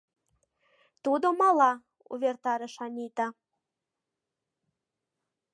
—Тудо 1.03 1.27
мала,— 1.41 1.71
увертарыш 2.13 2.75
Анита. 2.85 3.27